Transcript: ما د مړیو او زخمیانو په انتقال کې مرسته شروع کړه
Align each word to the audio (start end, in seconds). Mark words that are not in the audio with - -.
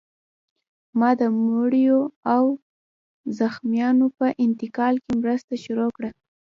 ما 0.99 1.09
د 1.21 1.21
مړیو 1.45 1.99
او 2.35 2.43
زخمیانو 3.39 4.07
په 4.17 4.27
انتقال 4.45 4.95
کې 5.03 5.11
مرسته 5.21 5.53
شروع 5.63 5.89
کړه 5.97 6.09